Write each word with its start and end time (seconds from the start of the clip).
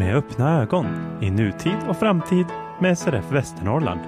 med 0.00 0.16
öppna 0.16 0.62
ögon 0.62 0.86
i 1.22 1.30
nutid 1.30 1.76
och 1.88 1.96
framtid 1.96 2.46
med 2.80 2.98
SRF 2.98 3.32
Västernorrland. 3.32 4.00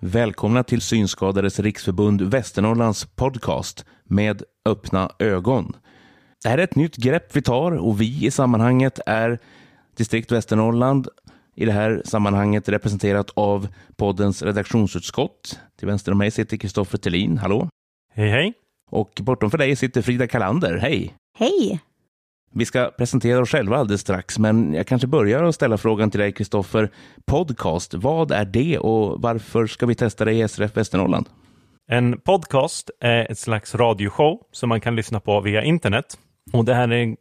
Välkomna 0.00 0.62
till 0.62 0.80
Synskadades 0.80 1.60
riksförbund 1.60 2.22
Västernorrlands 2.22 3.04
podcast 3.04 3.84
med 4.04 4.42
öppna 4.64 5.10
ögon. 5.18 5.76
Det 6.42 6.48
här 6.48 6.58
är 6.58 6.64
ett 6.64 6.76
nytt 6.76 6.96
grepp 6.96 7.36
vi 7.36 7.42
tar 7.42 7.72
och 7.72 8.00
vi 8.00 8.26
i 8.26 8.30
sammanhanget 8.30 9.00
är 9.06 9.38
distrikt 9.96 10.32
Västernorrland. 10.32 11.08
I 11.54 11.64
det 11.64 11.72
här 11.72 12.02
sammanhanget 12.04 12.68
representerat 12.68 13.30
av 13.34 13.68
poddens 13.96 14.42
redaktionsutskott. 14.42 15.60
Till 15.78 15.88
vänster 15.88 16.12
om 16.12 16.18
mig 16.18 16.30
sitter 16.30 16.56
Kristoffer 16.56 16.98
Thelin. 16.98 17.38
Hallå! 17.38 17.68
Hej 18.18 18.28
hej! 18.28 18.52
Och 18.90 19.10
bortom 19.22 19.50
för 19.50 19.58
dig 19.58 19.76
sitter 19.76 20.02
Frida 20.02 20.26
Kalander. 20.26 20.76
Hej! 20.76 21.14
Hej! 21.38 21.80
Vi 22.54 22.64
ska 22.64 22.90
presentera 22.98 23.40
oss 23.40 23.50
själva 23.50 23.76
alldeles 23.76 24.00
strax, 24.00 24.38
men 24.38 24.74
jag 24.74 24.86
kanske 24.86 25.08
börjar 25.08 25.44
att 25.44 25.54
ställa 25.54 25.78
frågan 25.78 26.10
till 26.10 26.20
dig, 26.20 26.32
Kristoffer. 26.32 26.90
Podcast, 27.26 27.94
vad 27.94 28.32
är 28.32 28.44
det 28.44 28.78
och 28.78 29.22
varför 29.22 29.66
ska 29.66 29.86
vi 29.86 29.94
testa 29.94 30.24
det 30.24 30.32
i 30.32 30.48
SRF 30.48 30.76
Västernorrland? 30.76 31.28
En 31.88 32.20
podcast 32.20 32.90
är 33.00 33.30
ett 33.30 33.38
slags 33.38 33.74
radioshow 33.74 34.40
som 34.52 34.68
man 34.68 34.80
kan 34.80 34.96
lyssna 34.96 35.20
på 35.20 35.40
via 35.40 35.62
internet. 35.62 36.18
Och 36.52 36.64
det 36.64 36.74
här 36.74 36.92
är 36.92 37.16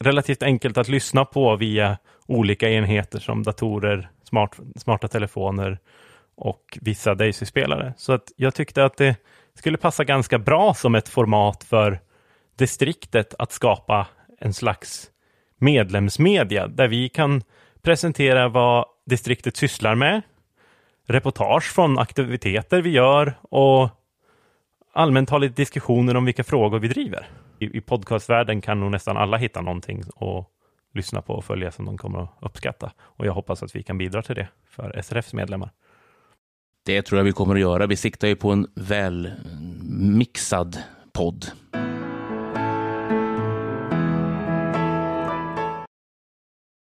relativt 0.00 0.42
enkelt 0.42 0.78
att 0.78 0.88
lyssna 0.88 1.24
på 1.24 1.56
via 1.56 1.98
olika 2.26 2.70
enheter 2.70 3.18
som 3.18 3.42
datorer, 3.42 4.10
smart, 4.24 4.58
smarta 4.76 5.08
telefoner 5.08 5.78
och 6.36 6.78
vissa 6.80 7.14
Daisy-spelare. 7.14 7.94
Så 7.96 8.12
att 8.12 8.32
jag 8.36 8.54
tyckte 8.54 8.84
att 8.84 8.96
det 8.96 9.16
skulle 9.58 9.78
passa 9.78 10.04
ganska 10.04 10.38
bra 10.38 10.74
som 10.74 10.94
ett 10.94 11.08
format 11.08 11.64
för 11.64 12.00
distriktet 12.58 13.34
att 13.38 13.52
skapa 13.52 14.06
en 14.40 14.54
slags 14.54 15.10
medlemsmedia 15.58 16.66
där 16.66 16.88
vi 16.88 17.08
kan 17.08 17.42
presentera 17.82 18.48
vad 18.48 18.86
distriktet 19.06 19.56
sysslar 19.56 19.94
med, 19.94 20.22
reportage 21.06 21.74
från 21.74 21.98
aktiviteter 21.98 22.82
vi 22.82 22.90
gör 22.90 23.34
och 23.42 23.88
allmänt 24.92 25.30
ha 25.30 25.38
lite 25.38 25.54
diskussioner 25.54 26.16
om 26.16 26.24
vilka 26.24 26.44
frågor 26.44 26.78
vi 26.78 26.88
driver. 26.88 27.28
I, 27.58 27.78
i 27.78 27.80
podcastvärlden 27.80 28.60
kan 28.60 28.80
nog 28.80 28.90
nästan 28.90 29.16
alla 29.16 29.36
hitta 29.36 29.60
någonting 29.60 30.02
och 30.14 30.50
lyssna 30.94 31.22
på 31.22 31.34
och 31.34 31.44
följa 31.44 31.70
som 31.70 31.84
de 31.84 31.98
kommer 31.98 32.22
att 32.22 32.30
uppskatta. 32.40 32.92
Och 33.00 33.26
jag 33.26 33.32
hoppas 33.32 33.62
att 33.62 33.76
vi 33.76 33.82
kan 33.82 33.98
bidra 33.98 34.22
till 34.22 34.34
det 34.34 34.48
för 34.70 35.02
SRFs 35.02 35.32
medlemmar. 35.32 35.70
Det 36.88 37.02
tror 37.02 37.18
jag 37.18 37.24
vi 37.24 37.32
kommer 37.32 37.54
att 37.54 37.60
göra. 37.60 37.86
Vi 37.86 37.96
siktar 37.96 38.28
ju 38.28 38.36
på 38.36 38.50
en 38.50 38.66
väl 38.74 39.30
mixad 39.90 40.78
podd. 41.12 41.46